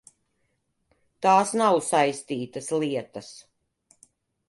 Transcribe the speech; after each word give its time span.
Tās 1.27 1.53
nav 1.63 1.79
saistītas 1.91 2.73
lietas. 2.85 3.33